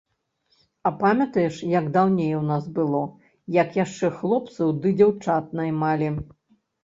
[0.89, 3.01] А памятаеш, як даўней у нас было,
[3.57, 6.09] як яшчэ хлопцаў ды дзяўчат наймалі?